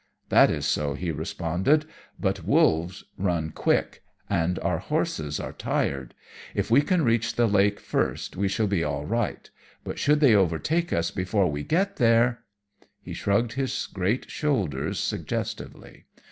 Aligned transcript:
"'That 0.29 0.49
is 0.49 0.65
so,' 0.65 0.95
he 0.95 1.11
responded, 1.11 1.85
'but 2.19 2.43
wolves 2.43 3.03
run 3.19 3.51
quick, 3.51 4.01
and 4.31 4.57
our 4.57 4.79
horses 4.79 5.39
are 5.39 5.53
tired. 5.53 6.15
If 6.55 6.71
we 6.71 6.81
can 6.81 7.03
reach 7.03 7.35
the 7.35 7.45
lake 7.45 7.79
first 7.79 8.35
we 8.35 8.47
shall 8.47 8.65
be 8.65 8.83
all 8.83 9.05
right, 9.05 9.47
but 9.83 9.99
should 9.99 10.19
they 10.19 10.33
overtake 10.33 10.91
us 10.91 11.11
before 11.11 11.51
we 11.51 11.61
get 11.61 11.97
there' 11.97 12.25
and 12.81 12.87
he 12.99 13.13
shrugged 13.13 13.53
his 13.53 13.87
great 13.93 14.27
shoulders 14.31 14.97
suggestively. 14.99 16.05